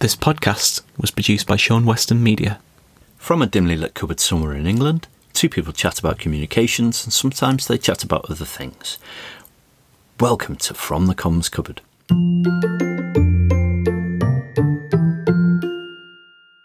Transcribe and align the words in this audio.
This 0.00 0.16
podcast 0.16 0.80
was 0.96 1.10
produced 1.10 1.46
by 1.46 1.56
Sean 1.56 1.84
Weston 1.84 2.22
Media. 2.22 2.58
From 3.18 3.42
a 3.42 3.46
dimly 3.46 3.76
lit 3.76 3.92
cupboard 3.92 4.18
somewhere 4.18 4.54
in 4.54 4.66
England, 4.66 5.08
two 5.34 5.50
people 5.50 5.74
chat 5.74 5.98
about 5.98 6.18
communications 6.18 7.04
and 7.04 7.12
sometimes 7.12 7.66
they 7.66 7.76
chat 7.76 8.02
about 8.02 8.24
other 8.30 8.46
things. 8.46 8.98
Welcome 10.18 10.56
to 10.56 10.72
From 10.72 11.04
the 11.04 11.14
Comms 11.14 11.50
Cupboard. 11.50 11.82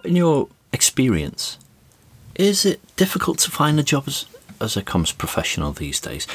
In 0.06 0.16
your 0.16 0.48
experience, 0.72 1.60
is 2.36 2.66
it 2.66 2.80
difficult 2.96 3.40
to 3.40 3.52
find 3.52 3.78
a 3.78 3.84
job 3.84 4.06
as, 4.08 4.28
as 4.62 4.78
a 4.78 4.82
comms 4.82 5.16
professional 5.18 5.74
these 5.74 6.00
days? 6.00 6.26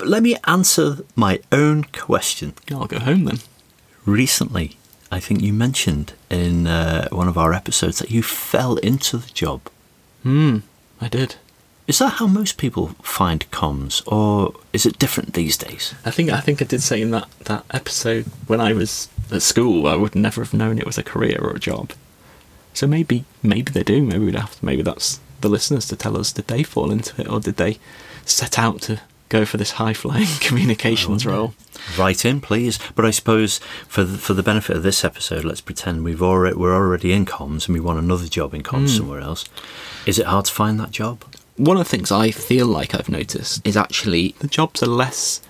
Let 0.00 0.22
me 0.22 0.36
answer 0.44 0.98
my 1.14 1.40
own 1.50 1.84
question. 1.84 2.52
I'll 2.70 2.84
go 2.84 2.98
home 2.98 3.24
then. 3.24 3.38
Recently, 4.04 4.76
I 5.10 5.20
think 5.20 5.40
you 5.40 5.52
mentioned 5.52 6.14
in 6.30 6.66
uh, 6.66 7.08
one 7.10 7.28
of 7.28 7.38
our 7.38 7.52
episodes 7.52 7.98
that 7.98 8.10
you 8.10 8.22
fell 8.22 8.76
into 8.76 9.18
the 9.18 9.30
job. 9.30 9.60
Hmm, 10.22 10.58
I 11.00 11.08
did. 11.08 11.36
Is 11.86 11.98
that 12.00 12.14
how 12.14 12.26
most 12.26 12.58
people 12.58 12.88
find 13.02 13.48
comms, 13.52 14.02
or 14.10 14.54
is 14.72 14.84
it 14.84 14.98
different 14.98 15.34
these 15.34 15.56
days? 15.56 15.94
I 16.04 16.10
think 16.10 16.30
I 16.30 16.40
think 16.40 16.60
I 16.60 16.64
did 16.64 16.82
say 16.82 17.00
in 17.00 17.12
that, 17.12 17.28
that 17.44 17.64
episode 17.70 18.26
when 18.48 18.60
I 18.60 18.72
was 18.72 19.08
at 19.30 19.42
school, 19.42 19.86
I 19.86 19.94
would 19.94 20.16
never 20.16 20.42
have 20.42 20.52
known 20.52 20.78
it 20.78 20.86
was 20.86 20.98
a 20.98 21.04
career 21.04 21.38
or 21.40 21.50
a 21.50 21.60
job. 21.60 21.92
So 22.74 22.88
maybe 22.88 23.24
maybe 23.42 23.70
they 23.70 23.84
do. 23.84 24.02
Maybe 24.02 24.24
we'd 24.24 24.34
have 24.34 24.58
to, 24.58 24.64
maybe 24.64 24.82
that's 24.82 25.20
the 25.40 25.48
listeners 25.48 25.86
to 25.86 25.96
tell 25.96 26.16
us 26.18 26.32
did 26.32 26.48
they 26.48 26.62
fall 26.62 26.90
into 26.90 27.20
it 27.20 27.28
or 27.28 27.38
did 27.38 27.56
they 27.56 27.78
set 28.24 28.58
out 28.58 28.80
to 28.82 29.00
go 29.28 29.44
for 29.44 29.56
this 29.56 29.72
high 29.72 29.92
flying 29.92 30.26
communications 30.40 31.26
oh, 31.26 31.30
role? 31.30 31.54
Write 31.98 32.24
in, 32.24 32.40
please. 32.40 32.78
But 32.94 33.04
I 33.04 33.10
suppose 33.10 33.58
for 33.88 34.04
the, 34.04 34.18
for 34.18 34.34
the 34.34 34.42
benefit 34.42 34.76
of 34.76 34.82
this 34.82 35.04
episode, 35.04 35.44
let's 35.44 35.60
pretend 35.60 36.04
we've 36.04 36.22
already 36.22 36.56
we're 36.56 36.74
already 36.74 37.12
in 37.12 37.26
comms 37.26 37.66
and 37.66 37.74
we 37.74 37.80
want 37.80 37.98
another 37.98 38.26
job 38.26 38.54
in 38.54 38.62
comms 38.62 38.90
hmm. 38.90 38.98
somewhere 38.98 39.20
else. 39.20 39.44
Is 40.06 40.18
it 40.18 40.26
hard 40.26 40.46
to 40.46 40.52
find 40.52 40.78
that 40.80 40.90
job? 40.90 41.22
One 41.56 41.76
of 41.76 41.84
the 41.84 41.90
things 41.90 42.12
I 42.12 42.30
feel 42.30 42.66
like 42.66 42.94
I've 42.94 43.08
noticed 43.08 43.66
is 43.66 43.76
actually 43.76 44.34
the 44.40 44.46
jobs 44.46 44.82
are 44.82 44.86
less 44.86 45.40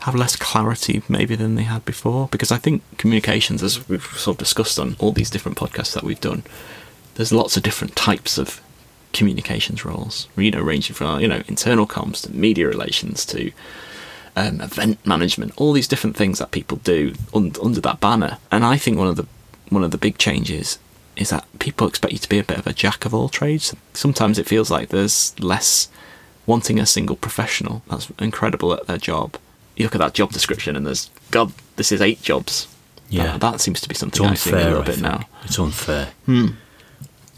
have 0.00 0.14
less 0.14 0.36
clarity 0.36 1.02
maybe 1.08 1.34
than 1.34 1.56
they 1.56 1.64
had 1.64 1.84
before 1.84 2.28
because 2.28 2.52
I 2.52 2.56
think 2.56 2.82
communications, 2.98 3.62
as 3.62 3.88
we've 3.88 4.04
sort 4.04 4.36
of 4.36 4.38
discussed 4.38 4.78
on 4.78 4.96
all 5.00 5.12
these 5.12 5.30
different 5.30 5.58
podcasts 5.58 5.94
that 5.94 6.04
we've 6.04 6.20
done, 6.20 6.44
there's 7.16 7.32
lots 7.32 7.56
of 7.56 7.64
different 7.64 7.96
types 7.96 8.38
of 8.38 8.60
communications 9.18 9.84
roles. 9.84 10.28
You 10.36 10.50
know, 10.50 10.60
ranging 10.62 10.94
from 10.94 11.20
you 11.20 11.28
know 11.28 11.42
internal 11.48 11.86
comms 11.86 12.22
to 12.22 12.32
media 12.32 12.66
relations 12.68 13.26
to 13.26 13.52
um, 14.36 14.60
event 14.60 15.04
management, 15.04 15.52
all 15.56 15.72
these 15.72 15.88
different 15.88 16.16
things 16.16 16.38
that 16.38 16.50
people 16.52 16.78
do 16.78 17.14
un- 17.34 17.52
under 17.62 17.80
that 17.80 18.00
banner. 18.00 18.38
And 18.50 18.64
I 18.64 18.76
think 18.78 18.96
one 18.96 19.08
of 19.08 19.16
the 19.16 19.26
one 19.70 19.84
of 19.84 19.90
the 19.90 19.98
big 19.98 20.16
changes 20.18 20.78
is 21.16 21.30
that 21.30 21.44
people 21.58 21.88
expect 21.88 22.12
you 22.12 22.18
to 22.20 22.28
be 22.28 22.38
a 22.38 22.44
bit 22.44 22.58
of 22.58 22.66
a 22.66 22.72
jack 22.72 23.04
of 23.04 23.12
all 23.12 23.28
trades. 23.28 23.74
Sometimes 23.92 24.38
it 24.38 24.46
feels 24.46 24.70
like 24.70 24.88
there's 24.90 25.38
less 25.40 25.88
wanting 26.46 26.78
a 26.78 26.86
single 26.86 27.16
professional 27.16 27.82
that's 27.90 28.08
incredible 28.20 28.72
at 28.72 28.86
their 28.86 28.98
job. 28.98 29.36
You 29.76 29.84
look 29.84 29.94
at 29.96 29.98
that 29.98 30.14
job 30.14 30.30
description 30.32 30.76
and 30.76 30.86
there's 30.86 31.10
God, 31.32 31.52
this 31.76 31.90
is 31.92 32.00
eight 32.00 32.22
jobs. 32.22 32.68
Yeah. 33.10 33.24
that, 33.32 33.40
that 33.40 33.60
seems 33.60 33.80
to 33.80 33.88
be 33.88 33.92
It's 33.94 34.00
something 34.00 34.24
I 34.26 34.34
see 34.34 34.50
a 34.50 34.56
little 34.56 34.82
I 34.82 34.84
bit 34.84 34.94
think. 34.96 35.02
now. 35.02 35.26
It's 35.44 35.58
unfair. 35.58 36.08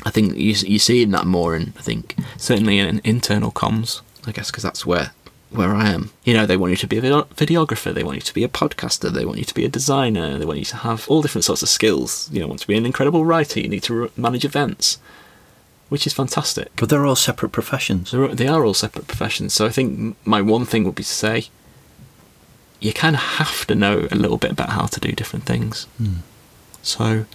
I 0.04 0.10
think 0.10 0.36
you 0.36 0.54
you 0.66 0.78
see 0.78 1.04
that 1.04 1.26
more 1.26 1.54
in 1.56 1.72
I 1.78 1.82
think 1.82 2.16
certainly 2.36 2.78
in 2.78 3.00
internal 3.04 3.52
comms. 3.52 4.00
I 4.26 4.32
guess 4.32 4.50
because 4.50 4.62
that's 4.62 4.84
where 4.84 5.12
where 5.50 5.74
I 5.74 5.90
am. 5.90 6.10
You 6.24 6.34
know, 6.34 6.46
they 6.46 6.56
want 6.56 6.70
you 6.70 6.76
to 6.76 6.86
be 6.86 6.98
a 6.98 7.02
videographer, 7.02 7.92
they 7.92 8.04
want 8.04 8.16
you 8.16 8.22
to 8.22 8.34
be 8.34 8.44
a 8.44 8.48
podcaster, 8.48 9.10
they 9.10 9.24
want 9.24 9.38
you 9.38 9.44
to 9.44 9.54
be 9.54 9.64
a 9.64 9.68
designer, 9.68 10.38
they 10.38 10.44
want 10.44 10.60
you 10.60 10.64
to 10.66 10.76
have 10.76 11.08
all 11.08 11.22
different 11.22 11.44
sorts 11.44 11.62
of 11.62 11.68
skills. 11.68 12.28
You 12.32 12.40
know, 12.40 12.46
want 12.46 12.60
to 12.60 12.68
be 12.68 12.76
an 12.76 12.86
incredible 12.86 13.24
writer, 13.24 13.60
you 13.60 13.68
need 13.68 13.82
to 13.84 14.10
manage 14.16 14.44
events, 14.44 14.98
which 15.88 16.06
is 16.06 16.12
fantastic. 16.12 16.68
But 16.76 16.88
they're 16.88 17.04
all 17.04 17.16
separate 17.16 17.50
professions. 17.50 18.12
They're, 18.12 18.28
they 18.28 18.46
are 18.46 18.64
all 18.64 18.74
separate 18.74 19.08
professions. 19.08 19.52
So 19.52 19.66
I 19.66 19.70
think 19.70 20.16
my 20.25 20.41
one 20.41 20.66
thing 20.66 20.84
would 20.84 20.94
be 20.94 21.02
to 21.02 21.08
say 21.08 21.48
you 22.78 22.92
kind 22.92 23.16
of 23.16 23.22
have 23.22 23.66
to 23.66 23.75
know 23.75 24.08
a 24.10 24.16
little 24.16 24.38
bit 24.38 24.52
about 24.52 24.70
how 24.70 24.86
to 24.86 25.00
do 25.00 25.12
different 25.12 25.46
things. 25.46 25.84
Hmm. 25.98 26.19
So 26.82 27.26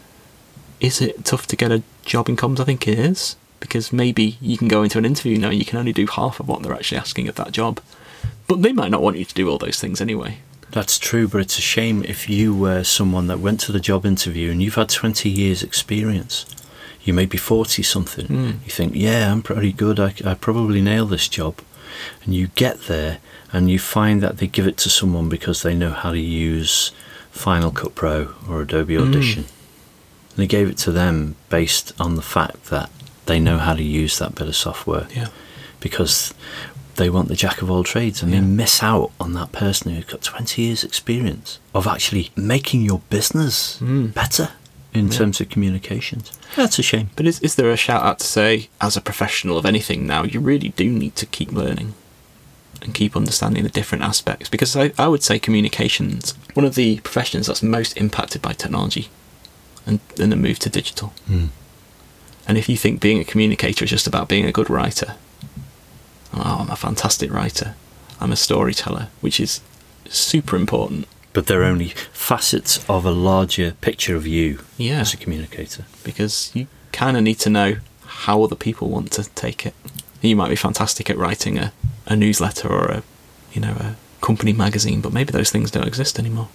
is 0.79 1.01
it 1.01 1.25
tough 1.25 1.47
to 1.47 1.55
get 1.55 1.71
a 1.71 1.83
job 2.03 2.29
in 2.29 2.35
comms? 2.35 2.59
I 2.59 2.63
think 2.63 2.87
it 2.87 2.99
is. 2.99 3.35
Because 3.59 3.91
maybe 3.91 4.37
you 4.41 4.57
can 4.57 4.67
go 4.67 4.83
into 4.83 4.97
an 4.97 5.05
interview 5.05 5.37
now 5.37 5.49
and 5.49 5.57
you 5.57 5.65
can 5.65 5.79
only 5.79 5.93
do 5.93 6.05
half 6.05 6.39
of 6.39 6.47
what 6.47 6.61
they're 6.61 6.73
actually 6.73 6.99
asking 6.99 7.27
of 7.27 7.35
that 7.35 7.51
job. 7.51 7.79
But 8.47 8.61
they 8.61 8.73
might 8.73 8.91
not 8.91 9.01
want 9.01 9.17
you 9.17 9.25
to 9.25 9.33
do 9.33 9.49
all 9.49 9.57
those 9.57 9.79
things 9.79 10.01
anyway. 10.01 10.39
That's 10.71 10.99
true, 10.99 11.27
but 11.27 11.41
it's 11.41 11.57
a 11.57 11.61
shame 11.61 12.03
if 12.03 12.29
you 12.29 12.53
were 12.53 12.83
someone 12.83 13.27
that 13.27 13.39
went 13.39 13.59
to 13.61 13.71
the 13.71 13.79
job 13.79 14.05
interview 14.05 14.51
and 14.51 14.61
you've 14.61 14.75
had 14.75 14.89
20 14.89 15.29
years' 15.29 15.63
experience. 15.63 16.45
You 17.03 17.13
may 17.13 17.25
be 17.25 17.37
40 17.37 17.81
something. 17.81 18.27
Mm. 18.27 18.51
You 18.65 18.71
think, 18.71 18.93
yeah, 18.95 19.31
I'm 19.31 19.41
pretty 19.41 19.71
good. 19.71 19.99
I, 19.99 20.13
I 20.25 20.33
probably 20.33 20.81
nail 20.81 21.05
this 21.05 21.27
job. 21.27 21.59
And 22.23 22.35
you 22.35 22.47
get 22.47 22.83
there 22.83 23.19
and 23.53 23.69
you 23.69 23.79
find 23.79 24.21
that 24.21 24.37
they 24.37 24.47
give 24.47 24.67
it 24.67 24.77
to 24.77 24.89
someone 24.89 25.29
because 25.29 25.61
they 25.61 25.73
know 25.73 25.91
how 25.91 26.11
to 26.11 26.19
use 26.19 26.91
Final 27.31 27.71
Cut 27.71 27.95
Pro 27.95 28.33
or 28.49 28.61
Adobe 28.61 28.97
Audition. 28.97 29.45
And 30.35 30.43
they 30.43 30.47
gave 30.47 30.69
it 30.69 30.77
to 30.79 30.91
them 30.91 31.35
based 31.49 31.93
on 31.99 32.15
the 32.15 32.21
fact 32.21 32.65
that 32.65 32.89
they 33.25 33.39
know 33.39 33.57
how 33.57 33.73
to 33.73 33.83
use 33.83 34.19
that 34.19 34.35
bit 34.35 34.47
of 34.47 34.55
software 34.55 35.07
Yeah. 35.15 35.29
because 35.79 36.33
they 36.97 37.09
want 37.09 37.27
the 37.27 37.35
jack 37.35 37.61
of 37.61 37.69
all 37.71 37.83
trades 37.83 38.21
and 38.21 38.31
Yeah. 38.33 38.39
they 38.41 38.45
miss 38.45 38.83
out 38.83 39.11
on 39.19 39.33
that 39.33 39.51
person 39.51 39.93
who's 39.93 40.05
got 40.05 40.21
20 40.21 40.61
years 40.61 40.83
experience 40.83 41.59
of 41.73 41.87
actually 41.87 42.31
making 42.35 42.81
your 42.83 43.01
business 43.09 43.77
Mm. 43.81 44.13
better 44.13 44.49
in 44.93 45.07
Yeah. 45.07 45.17
terms 45.17 45.41
of 45.41 45.49
communications 45.49 46.31
that's 46.55 46.79
a 46.79 46.83
shame 46.83 47.09
But 47.15 47.27
is, 47.27 47.39
is 47.39 47.55
there 47.55 47.71
a 47.71 47.75
shout 47.77 48.03
out 48.03 48.19
to 48.19 48.25
say, 48.27 48.69
as 48.79 48.95
a 48.95 49.01
professional 49.01 49.57
of 49.57 49.65
anything 49.65 50.05
now, 50.07 50.23
you 50.23 50.39
really 50.39 50.69
do 50.69 50.89
need 50.89 51.15
to 51.17 51.25
keep 51.25 51.51
learning 51.51 51.93
and 52.81 52.93
keep 52.93 53.15
understanding 53.17 53.63
the 53.63 53.69
different 53.69 54.03
aspects? 54.03 54.47
Because 54.49 54.75
I, 54.75 54.91
I 54.97 55.07
would 55.07 55.23
say 55.23 55.39
communications, 55.39 56.33
one 56.53 56.65
of 56.65 56.75
the 56.75 56.97
professions 57.01 57.47
that's 57.47 57.63
most 57.63 57.97
impacted 57.97 58.41
by 58.41 58.53
technology 58.53 59.09
and, 59.85 59.99
and 60.19 60.31
the 60.31 60.35
move 60.35 60.59
to 60.59 60.69
digital. 60.69 61.09
Hmm. 61.27 61.47
And 62.47 62.57
if 62.57 62.69
you 62.69 62.77
think 62.77 63.01
being 63.01 63.19
a 63.19 63.25
communicator 63.25 63.85
is 63.85 63.89
just 63.91 64.07
about 64.07 64.27
being 64.29 64.45
a 64.45 64.51
good 64.51 64.69
writer, 64.69 65.15
oh, 66.33 66.57
I'm 66.61 66.69
a 66.69 66.75
fantastic 66.75 67.31
writer, 67.31 67.75
I'm 68.19 68.31
a 68.31 68.35
storyteller, 68.35 69.07
which 69.21 69.39
is 69.39 69.61
super 70.09 70.55
important. 70.55 71.07
but 71.33 71.47
they're 71.47 71.65
only 71.65 71.89
facets 72.13 72.79
of 72.87 73.03
a 73.05 73.11
larger 73.11 73.71
picture 73.81 74.15
of 74.15 74.25
you 74.25 74.59
Yeah. 74.77 75.01
as 75.01 75.13
a 75.13 75.17
communicator 75.17 75.83
because 76.01 76.49
you 76.53 76.67
kind 76.93 77.17
of 77.17 77.23
need 77.23 77.39
to 77.39 77.49
know 77.49 77.75
how 78.05 78.41
other 78.41 78.55
people 78.55 78.87
want 78.89 79.11
to 79.11 79.23
take 79.35 79.65
it. 79.65 79.73
You 80.21 80.37
might 80.37 80.47
be 80.47 80.55
fantastic 80.55 81.09
at 81.09 81.17
writing 81.17 81.57
a, 81.57 81.73
a 82.05 82.15
newsletter 82.15 82.69
or 82.69 82.85
a 82.85 83.03
you 83.51 83.59
know 83.59 83.73
a 83.73 83.95
company 84.21 84.53
magazine, 84.53 85.01
but 85.01 85.11
maybe 85.11 85.33
those 85.33 85.49
things 85.51 85.71
don't 85.71 85.87
exist 85.87 86.17
anymore. 86.17 86.47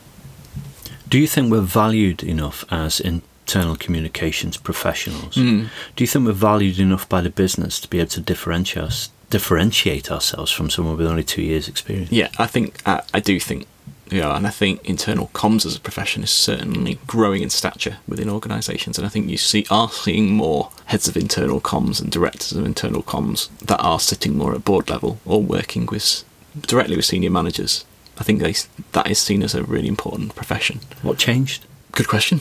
Do 1.11 1.19
you 1.19 1.27
think 1.27 1.51
we're 1.51 1.61
valued 1.83 2.23
enough 2.23 2.65
as 2.71 3.01
internal 3.01 3.77
communications 3.85 4.57
professionals 4.57 5.35
Mm. 5.37 5.69
do 5.97 6.05
you 6.05 6.09
think 6.09 6.25
we're 6.27 6.33
valued 6.53 6.79
enough 6.79 7.05
by 7.09 7.21
the 7.21 7.31
business 7.31 7.81
to 7.81 7.89
be 7.89 7.99
able 8.01 8.11
to 8.11 8.21
differentiate 8.33 8.85
us 8.89 9.11
differentiate 9.31 10.11
ourselves 10.11 10.51
from 10.53 10.69
someone 10.71 10.97
with 10.97 11.07
only 11.07 11.23
two 11.25 11.43
years 11.43 11.69
experience 11.69 12.11
Yeah, 12.13 12.29
I 12.39 12.47
think 12.47 12.69
I, 12.87 13.03
I 13.15 13.21
do 13.21 13.39
think 13.41 13.67
yeah, 14.13 14.37
and 14.37 14.45
I 14.45 14.51
think 14.51 14.85
internal 14.85 15.29
comms 15.41 15.65
as 15.65 15.77
a 15.77 15.81
profession 15.89 16.25
is 16.25 16.33
certainly 16.33 16.99
growing 17.07 17.43
in 17.43 17.51
stature 17.51 17.99
within 18.09 18.29
organisations, 18.29 18.99
and 18.99 19.07
I 19.07 19.09
think 19.09 19.29
you 19.31 19.37
see 19.39 19.65
are 19.71 19.89
seeing 19.89 20.33
more 20.33 20.63
heads 20.87 21.07
of 21.07 21.17
internal 21.17 21.61
comms 21.61 22.03
and 22.03 22.11
directors 22.11 22.55
of 22.59 22.67
internal 22.67 23.05
comms 23.05 23.49
that 23.61 23.81
are 23.81 24.01
sitting 24.01 24.37
more 24.37 24.53
at 24.53 24.65
board 24.65 24.91
level 24.91 25.21
or 25.25 25.41
working 25.41 25.87
with 25.87 26.25
directly 26.73 26.97
with 26.97 27.05
senior 27.05 27.31
managers. 27.31 27.85
I 28.21 28.23
think 28.23 28.41
they, 28.41 28.55
that 28.93 29.11
is 29.11 29.19
seen 29.19 29.43
as 29.43 29.55
a 29.55 29.65
really 29.65 29.89
important 29.89 30.35
profession. 30.37 30.81
what 31.03 31.19
changed 31.19 31.65
Good 31.93 32.07
question. 32.07 32.41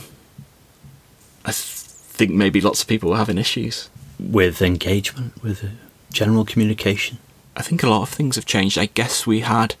I 1.44 1.50
th- 1.50 1.56
think 1.56 2.30
maybe 2.30 2.60
lots 2.60 2.82
of 2.82 2.88
people 2.88 3.10
were 3.10 3.16
having 3.16 3.38
issues. 3.38 3.88
with 4.18 4.60
engagement, 4.62 5.42
with 5.42 5.64
general 6.12 6.44
communication. 6.44 7.18
I 7.56 7.62
think 7.62 7.82
a 7.82 7.88
lot 7.88 8.02
of 8.02 8.10
things 8.10 8.36
have 8.36 8.46
changed. 8.46 8.78
I 8.78 8.86
guess 8.94 9.26
we 9.26 9.40
had 9.40 9.74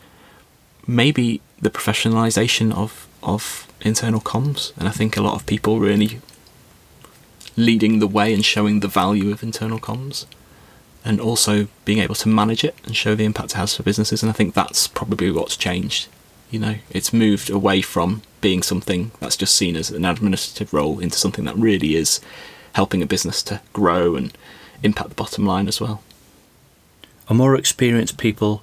maybe 0.86 1.40
the 1.60 1.70
professionalisation 1.70 2.72
of 2.74 3.06
of 3.22 3.66
internal 3.82 4.20
comms, 4.20 4.72
and 4.78 4.88
I 4.88 4.92
think 4.92 5.16
a 5.16 5.22
lot 5.22 5.34
of 5.34 5.44
people 5.46 5.78
really 5.78 6.20
leading 7.56 7.98
the 8.00 8.06
way 8.08 8.32
and 8.34 8.44
showing 8.44 8.80
the 8.80 8.88
value 8.88 9.30
of 9.30 9.42
internal 9.42 9.78
comms, 9.78 10.24
and 11.04 11.20
also 11.20 11.68
being 11.84 11.98
able 11.98 12.14
to 12.14 12.28
manage 12.28 12.64
it 12.64 12.74
and 12.84 12.96
show 12.96 13.14
the 13.14 13.24
impact 13.24 13.52
it 13.52 13.56
has 13.56 13.74
for 13.74 13.82
businesses. 13.82 14.22
And 14.22 14.30
I 14.30 14.34
think 14.34 14.54
that's 14.54 14.86
probably 14.86 15.30
what's 15.30 15.56
changed. 15.56 16.08
You 16.50 16.58
know, 16.58 16.74
it's 16.90 17.12
moved 17.12 17.48
away 17.48 17.80
from 17.80 18.22
being 18.40 18.62
something 18.62 19.12
that's 19.20 19.36
just 19.36 19.54
seen 19.54 19.76
as 19.76 19.90
an 19.90 20.04
administrative 20.04 20.72
role 20.72 20.98
into 20.98 21.16
something 21.16 21.44
that 21.44 21.56
really 21.56 21.94
is 21.94 22.20
helping 22.74 23.02
a 23.02 23.06
business 23.06 23.42
to 23.44 23.60
grow 23.72 24.16
and 24.16 24.36
impact 24.82 25.10
the 25.10 25.14
bottom 25.14 25.46
line 25.46 25.68
as 25.68 25.80
well. 25.80 26.02
Are 27.28 27.36
more 27.36 27.54
experienced 27.54 28.18
people 28.18 28.62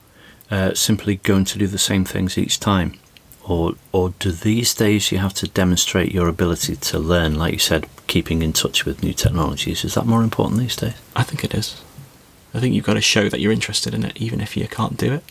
uh, 0.52 0.74
simply 0.74 1.18
going 1.18 1.46
to 1.46 1.58
do 1.58 1.68
the 1.68 1.78
same 1.78 2.06
things 2.06 2.38
each 2.38 2.60
time? 2.60 3.00
or 3.48 3.76
or 3.92 4.14
do 4.20 4.32
these 4.32 4.74
days 4.74 5.12
you 5.12 5.18
have 5.18 5.34
to 5.34 5.48
demonstrate 5.48 6.12
your 6.14 6.28
ability 6.28 6.76
to 6.76 7.00
learn? 7.00 7.36
Like 7.36 7.54
you 7.54 7.60
said, 7.60 7.88
keeping 8.08 8.42
in 8.42 8.54
touch 8.54 8.86
with 8.86 9.04
new 9.04 9.14
technologies 9.14 9.84
is 9.84 9.96
that 9.96 10.06
more 10.06 10.24
important 10.24 10.60
these 10.60 10.76
days? 10.76 10.96
I 11.16 11.24
think 11.24 11.44
it 11.44 11.54
is. 11.54 11.82
I 12.58 12.60
think 12.60 12.74
you've 12.74 12.86
got 12.86 12.96
to 12.96 13.02
show 13.02 13.30
that 13.30 13.40
you're 13.40 13.52
interested 13.52 13.94
in 13.94 14.04
it, 14.04 14.18
even 14.18 14.42
if 14.42 14.58
you 14.58 14.68
can't 14.68 14.98
do 14.98 15.14
it. 15.14 15.24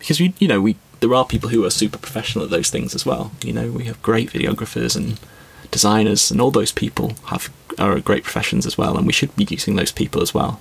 Because 0.00 0.18
we, 0.18 0.34
you 0.40 0.48
know, 0.48 0.60
we 0.60 0.76
there 0.98 1.14
are 1.14 1.24
people 1.24 1.50
who 1.50 1.64
are 1.64 1.70
super 1.70 1.98
professional 1.98 2.44
at 2.44 2.50
those 2.50 2.70
things 2.70 2.94
as 2.94 3.06
well. 3.06 3.32
You 3.44 3.52
know, 3.52 3.70
we 3.70 3.84
have 3.84 4.02
great 4.02 4.30
videographers 4.30 4.96
and 4.96 5.18
designers, 5.70 6.30
and 6.30 6.40
all 6.40 6.50
those 6.50 6.72
people 6.72 7.14
have 7.26 7.52
are 7.78 7.98
great 8.00 8.24
professions 8.24 8.66
as 8.66 8.76
well, 8.76 8.96
and 8.96 9.06
we 9.06 9.12
should 9.12 9.34
be 9.36 9.46
using 9.48 9.76
those 9.76 9.92
people 9.92 10.22
as 10.22 10.34
well. 10.34 10.60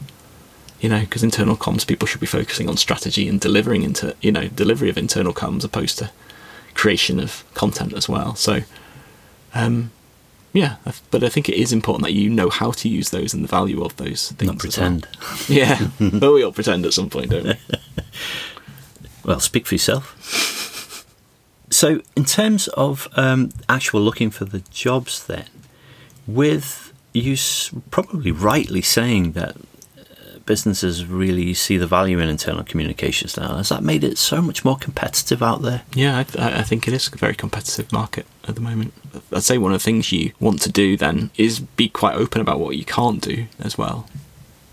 You 0.80 0.90
know, 0.90 1.02
because 1.02 1.24
internal 1.24 1.58
comms 1.58 1.88
people 1.88 2.08
should 2.08 2.22
be 2.22 2.28
focusing 2.28 2.70
on 2.70 2.78
strategy 2.78 3.28
and 3.28 3.42
delivering 3.42 3.82
into 3.82 4.16
you 4.22 4.32
know 4.32 4.48
delivery 4.48 4.90
of 4.90 5.00
internal 5.00 5.34
comms 5.34 5.64
opposed 5.64 5.98
to 6.00 6.12
creation 6.76 7.20
of 7.20 7.44
content 7.56 7.94
as 7.94 8.08
well. 8.08 8.36
So, 8.36 8.62
um, 9.56 9.92
yeah, 10.54 10.76
but 11.12 11.24
I 11.24 11.30
think 11.30 11.48
it 11.48 11.56
is 11.56 11.72
important 11.72 12.04
that 12.04 12.14
you 12.14 12.30
know 12.30 12.50
how 12.50 12.72
to 12.72 12.90
use 12.90 13.10
those 13.10 13.34
and 13.34 13.44
the 13.44 13.48
value 13.48 13.84
of 13.84 13.96
those 13.98 14.32
things. 14.34 14.52
Not 14.52 14.60
pretend. 14.60 15.08
Well. 15.20 15.38
Yeah, 15.50 15.88
but 16.00 16.34
we 16.34 16.44
all 16.44 16.52
pretend 16.52 16.86
at 16.86 16.94
some 16.94 17.10
point, 17.10 17.30
don't 17.30 17.46
we? 17.46 17.54
well, 19.24 19.40
speak 19.40 19.66
for 19.68 19.76
yourself. 19.76 21.06
So, 21.70 22.02
in 22.18 22.26
terms 22.26 22.68
of 22.70 23.08
um, 23.16 23.52
actual 23.70 24.02
looking 24.02 24.30
for 24.30 24.44
the 24.44 24.60
jobs, 24.72 25.26
then, 25.26 25.46
with 26.28 26.92
you 27.14 27.38
probably 27.90 28.32
rightly 28.32 28.82
saying 28.82 29.34
that 29.34 29.56
businesses 30.46 31.06
really 31.06 31.54
see 31.54 31.78
the 31.78 31.88
value 31.88 32.20
in 32.20 32.28
internal 32.28 32.64
communications 32.64 33.38
now. 33.38 33.56
Has 33.56 33.70
that 33.70 33.84
made 33.84 34.04
it 34.04 34.18
so 34.18 34.42
much 34.42 34.66
more 34.66 34.76
competitive 34.76 35.42
out 35.42 35.62
there? 35.62 35.84
Yeah, 35.94 36.24
I, 36.38 36.60
I, 36.60 36.64
think 36.64 36.88
it 36.88 36.94
is 36.94 37.08
a 37.08 37.16
very 37.16 37.36
competitive 37.36 37.92
market 37.92 38.26
at 38.48 38.56
the 38.56 38.62
moment. 38.62 38.94
I'd 39.32 39.44
say 39.44 39.58
one 39.58 39.74
of 39.74 39.80
the 39.80 39.84
things 39.84 40.12
you 40.12 40.34
want 40.40 40.62
to 40.62 40.72
do 40.72 40.98
then 40.98 41.32
is 41.38 41.60
be 41.60 41.90
quite 41.90 42.16
open 42.16 42.42
about 42.42 42.60
what 42.60 42.78
you 42.78 42.86
can't 42.86 43.22
do 43.22 43.48
as 43.60 43.78
well. 43.78 44.08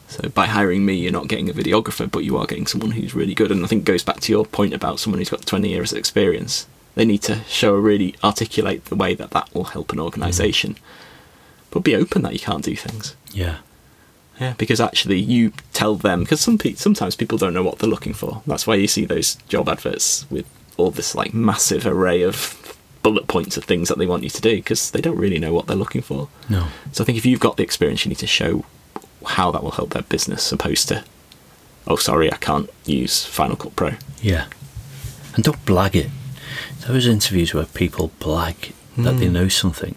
So 0.09 0.29
by 0.31 0.47
hiring 0.47 0.87
me, 0.87 0.94
you're 0.94 1.12
not 1.12 1.29
getting 1.29 1.50
a 1.50 1.53
videographer, 1.53 2.11
but 2.11 2.25
you 2.25 2.37
are 2.38 2.47
getting 2.47 2.67
someone 2.67 2.93
who's 2.93 3.15
really 3.15 3.35
good. 3.35 3.53
And 3.53 3.62
I 3.62 3.69
think 3.69 3.82
it 3.82 3.93
goes 3.93 4.03
back 4.03 4.20
to 4.20 4.32
your 4.32 4.47
point 4.47 4.73
about 4.73 5.00
someone 5.00 5.19
who's 5.19 5.29
got 5.29 5.44
20 5.44 5.69
years 5.69 5.93
of 5.93 5.99
experience. 5.99 6.67
They 6.94 7.05
need 7.05 7.23
to 7.23 7.41
show 7.47 7.75
a 7.75 7.81
really 7.81 8.15
articulate 8.25 8.87
the 8.87 8.97
way 8.97 9.15
that 9.15 9.31
that 9.32 9.55
will 9.55 9.65
help 9.65 9.93
an 9.93 10.00
organisation. 10.00 10.75
Mm. 10.75 10.79
But 11.71 11.85
be 11.85 11.94
open 11.94 12.23
that 12.23 12.32
you 12.32 12.41
can't 12.41 12.64
do 12.64 12.75
things. 12.75 13.14
Yeah. 13.31 13.59
Yeah, 14.41 14.55
because 14.56 14.81
actually 14.81 15.19
you 15.19 15.53
tell 15.73 15.97
them 15.97 16.21
because 16.21 16.41
some 16.41 16.59
pe- 16.59 16.75
sometimes 16.75 17.17
people 17.17 17.38
don't 17.38 17.55
know 17.55 17.62
what 17.62 17.79
they're 17.79 17.91
looking 17.91 18.14
for. 18.14 18.43
That's 18.47 18.67
why 18.67 18.76
you 18.76 18.87
see 18.87 19.05
those 19.05 19.35
job 19.49 19.69
adverts 19.69 20.29
with 20.31 20.47
all 20.76 20.91
this 20.91 21.14
like 21.14 21.35
massive 21.35 21.87
array 21.87 22.23
of 22.23 22.57
bullet 23.08 23.26
points 23.26 23.56
of 23.56 23.64
things 23.64 23.88
that 23.88 23.96
they 23.96 24.05
want 24.05 24.22
you 24.22 24.28
to 24.28 24.43
do 24.43 24.56
because 24.56 24.90
they 24.90 25.00
don't 25.00 25.16
really 25.16 25.38
know 25.38 25.55
what 25.55 25.66
they're 25.66 25.75
looking 25.75 26.02
for. 26.02 26.28
No. 26.50 26.66
So 26.93 27.02
I 27.02 27.06
think 27.06 27.16
if 27.16 27.25
you've 27.25 27.40
got 27.40 27.56
the 27.56 27.62
experience, 27.62 28.05
you 28.05 28.10
need 28.10 28.19
to 28.19 28.26
show 28.26 28.66
how 29.25 29.50
that 29.50 29.62
will 29.62 29.70
help 29.70 29.94
their 29.94 30.02
business, 30.02 30.52
opposed 30.52 30.88
to, 30.88 31.02
oh, 31.87 31.96
sorry, 31.96 32.31
I 32.31 32.37
can't 32.37 32.69
use 32.84 33.25
Final 33.25 33.56
Cut 33.56 33.75
Pro. 33.76 33.93
Yeah, 34.20 34.44
and 35.34 35.43
don't 35.43 35.64
blag 35.64 35.94
it. 35.94 36.10
Those 36.87 37.06
interviews 37.06 37.55
where 37.55 37.64
people 37.64 38.10
blag 38.20 38.72
that 38.99 39.14
mm. 39.14 39.19
they 39.19 39.26
hmm. 39.28 39.32
know 39.32 39.49
something 39.49 39.94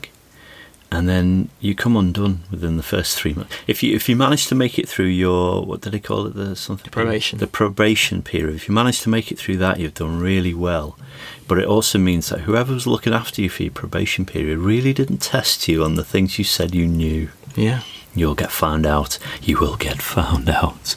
and 0.92 1.08
then 1.08 1.50
you 1.62 1.74
come 1.74 1.96
undone 1.96 2.44
within 2.52 2.76
the 2.76 2.84
first 2.84 3.18
three 3.18 3.34
months. 3.34 3.56
If 3.66 3.82
you 3.82 3.96
if 3.96 4.10
you 4.10 4.16
manage 4.16 4.48
to 4.48 4.56
make 4.56 4.78
it 4.78 4.90
through 4.90 5.06
your 5.06 5.66
what 5.66 5.82
did 5.82 5.94
they 5.94 6.00
call 6.00 6.26
it 6.28 6.36
the 6.36 6.56
something 6.56 6.84
the 6.84 6.92
probation 6.92 7.40
the 7.40 7.48
probation 7.48 8.22
period, 8.22 8.56
if 8.56 8.68
you 8.68 8.74
manage 8.74 9.00
to 9.02 9.10
make 9.10 9.32
it 9.32 9.40
through 9.40 9.58
that, 9.58 9.80
you've 9.80 9.94
done 9.94 10.20
really 10.20 10.54
well. 10.54 10.98
But 11.48 11.60
it 11.60 11.66
also 11.66 11.98
means 11.98 12.30
that 12.30 12.42
whoever 12.42 12.74
was 12.74 12.88
looking 12.88 13.14
after 13.14 13.42
you 13.42 13.50
for 13.50 13.64
your 13.64 13.72
probation 13.72 14.26
period 14.26 14.58
really 14.60 14.94
didn't 14.94 15.20
test 15.20 15.68
you 15.68 15.84
on 15.84 15.96
the 15.96 16.04
things 16.04 16.38
you 16.38 16.44
said 16.44 16.76
you 16.76 16.88
knew. 16.88 17.30
Yeah, 17.56 17.82
you'll 18.14 18.36
get 18.36 18.52
found 18.52 18.86
out. 18.86 19.18
You 19.42 19.60
will 19.60 19.78
get 19.78 20.02
found 20.02 20.50
out. 20.50 20.96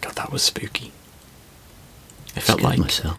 God, 0.00 0.14
that 0.14 0.32
was 0.32 0.42
spooky. 0.42 0.92
It 2.34 2.42
felt 2.42 2.62
like 2.62 2.78
myself. 2.78 3.14